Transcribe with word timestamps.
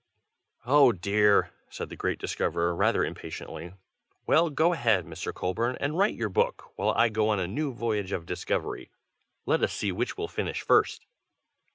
"Oh 0.65 0.91
dear!" 0.93 1.51
said 1.69 1.89
the 1.89 1.95
great 1.95 2.17
discoverer, 2.17 2.73
rather 2.75 3.05
impatiently. 3.05 3.75
"Well, 4.25 4.49
go 4.49 4.73
ahead, 4.73 5.05
Mr. 5.05 5.31
Colburn, 5.31 5.77
and 5.79 5.95
write 5.95 6.15
your 6.15 6.27
book, 6.29 6.73
while 6.75 6.89
I 6.89 7.07
go 7.07 7.29
on 7.29 7.39
a 7.39 7.45
new 7.45 7.71
voyage 7.71 8.11
of 8.11 8.25
discovery. 8.25 8.89
Let 9.45 9.61
us 9.61 9.73
see 9.73 9.91
which 9.91 10.17
will 10.17 10.27
finish 10.27 10.61
first." 10.63 11.05